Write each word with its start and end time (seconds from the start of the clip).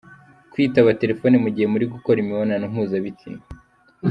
Kwitaba 0.51 0.97
telephone 1.01 1.35
mu 1.43 1.49
gihe 1.55 1.67
muri 1.73 1.85
gukora 1.93 2.17
imibonano 2.21 2.65
mpuzabitsina:. 2.73 3.41